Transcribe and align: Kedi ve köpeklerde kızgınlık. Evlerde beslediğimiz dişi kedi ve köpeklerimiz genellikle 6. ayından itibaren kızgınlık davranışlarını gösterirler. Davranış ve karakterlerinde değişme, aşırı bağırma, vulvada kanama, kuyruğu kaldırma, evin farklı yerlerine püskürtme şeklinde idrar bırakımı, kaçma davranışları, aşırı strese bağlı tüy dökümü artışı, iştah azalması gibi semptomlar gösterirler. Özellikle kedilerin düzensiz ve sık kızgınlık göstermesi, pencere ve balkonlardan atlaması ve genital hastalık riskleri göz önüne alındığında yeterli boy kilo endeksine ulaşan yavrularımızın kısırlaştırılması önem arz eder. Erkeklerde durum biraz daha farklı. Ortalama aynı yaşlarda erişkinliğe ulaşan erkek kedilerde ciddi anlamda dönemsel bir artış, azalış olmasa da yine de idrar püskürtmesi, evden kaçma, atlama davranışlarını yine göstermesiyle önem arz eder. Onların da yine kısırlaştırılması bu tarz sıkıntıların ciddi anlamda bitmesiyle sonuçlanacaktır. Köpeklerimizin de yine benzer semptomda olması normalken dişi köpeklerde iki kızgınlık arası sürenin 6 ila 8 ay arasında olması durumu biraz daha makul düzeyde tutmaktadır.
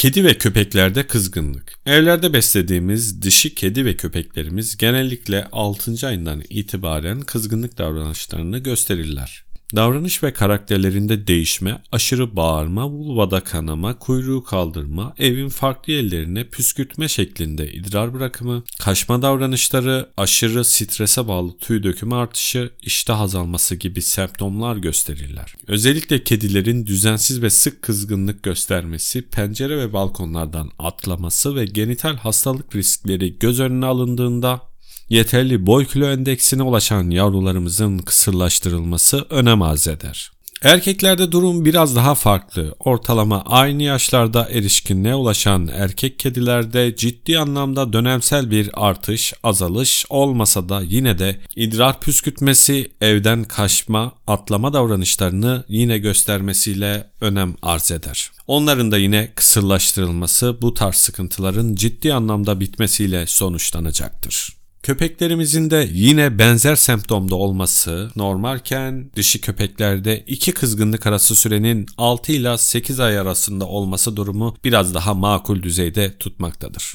Kedi 0.00 0.24
ve 0.24 0.34
köpeklerde 0.34 1.06
kızgınlık. 1.06 1.72
Evlerde 1.86 2.32
beslediğimiz 2.32 3.22
dişi 3.22 3.54
kedi 3.54 3.84
ve 3.84 3.96
köpeklerimiz 3.96 4.76
genellikle 4.76 5.46
6. 5.52 6.06
ayından 6.06 6.42
itibaren 6.48 7.20
kızgınlık 7.20 7.78
davranışlarını 7.78 8.58
gösterirler. 8.58 9.44
Davranış 9.76 10.22
ve 10.22 10.32
karakterlerinde 10.32 11.26
değişme, 11.26 11.82
aşırı 11.92 12.36
bağırma, 12.36 12.88
vulvada 12.88 13.40
kanama, 13.40 13.98
kuyruğu 13.98 14.44
kaldırma, 14.44 15.14
evin 15.18 15.48
farklı 15.48 15.92
yerlerine 15.92 16.44
püskürtme 16.44 17.08
şeklinde 17.08 17.72
idrar 17.72 18.14
bırakımı, 18.14 18.62
kaçma 18.80 19.22
davranışları, 19.22 20.08
aşırı 20.16 20.64
strese 20.64 21.28
bağlı 21.28 21.58
tüy 21.58 21.82
dökümü 21.82 22.14
artışı, 22.14 22.70
iştah 22.82 23.20
azalması 23.20 23.74
gibi 23.74 24.02
semptomlar 24.02 24.76
gösterirler. 24.76 25.54
Özellikle 25.66 26.24
kedilerin 26.24 26.86
düzensiz 26.86 27.42
ve 27.42 27.50
sık 27.50 27.82
kızgınlık 27.82 28.42
göstermesi, 28.42 29.22
pencere 29.22 29.78
ve 29.78 29.92
balkonlardan 29.92 30.70
atlaması 30.78 31.54
ve 31.56 31.64
genital 31.64 32.16
hastalık 32.16 32.76
riskleri 32.76 33.38
göz 33.38 33.60
önüne 33.60 33.86
alındığında 33.86 34.69
yeterli 35.10 35.66
boy 35.66 35.86
kilo 35.86 36.06
endeksine 36.10 36.62
ulaşan 36.62 37.10
yavrularımızın 37.10 37.98
kısırlaştırılması 37.98 39.26
önem 39.30 39.62
arz 39.62 39.88
eder. 39.88 40.30
Erkeklerde 40.62 41.32
durum 41.32 41.64
biraz 41.64 41.96
daha 41.96 42.14
farklı. 42.14 42.74
Ortalama 42.78 43.42
aynı 43.46 43.82
yaşlarda 43.82 44.48
erişkinliğe 44.50 45.14
ulaşan 45.14 45.68
erkek 45.68 46.18
kedilerde 46.18 46.96
ciddi 46.96 47.38
anlamda 47.38 47.92
dönemsel 47.92 48.50
bir 48.50 48.70
artış, 48.74 49.34
azalış 49.42 50.06
olmasa 50.08 50.68
da 50.68 50.80
yine 50.80 51.18
de 51.18 51.40
idrar 51.56 52.00
püskürtmesi, 52.00 52.92
evden 53.00 53.44
kaçma, 53.44 54.12
atlama 54.26 54.72
davranışlarını 54.72 55.64
yine 55.68 55.98
göstermesiyle 55.98 57.10
önem 57.20 57.54
arz 57.62 57.90
eder. 57.90 58.30
Onların 58.46 58.92
da 58.92 58.98
yine 58.98 59.32
kısırlaştırılması 59.34 60.62
bu 60.62 60.74
tarz 60.74 60.96
sıkıntıların 60.96 61.74
ciddi 61.74 62.14
anlamda 62.14 62.60
bitmesiyle 62.60 63.26
sonuçlanacaktır. 63.26 64.59
Köpeklerimizin 64.90 65.70
de 65.70 65.88
yine 65.92 66.38
benzer 66.38 66.76
semptomda 66.76 67.34
olması 67.34 68.10
normalken 68.16 69.10
dişi 69.16 69.40
köpeklerde 69.40 70.24
iki 70.26 70.52
kızgınlık 70.52 71.06
arası 71.06 71.36
sürenin 71.36 71.86
6 71.96 72.32
ila 72.32 72.58
8 72.58 73.00
ay 73.00 73.18
arasında 73.18 73.66
olması 73.66 74.16
durumu 74.16 74.56
biraz 74.64 74.94
daha 74.94 75.14
makul 75.14 75.62
düzeyde 75.62 76.18
tutmaktadır. 76.18 76.94